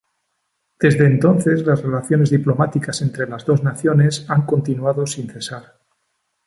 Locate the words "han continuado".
4.31-5.05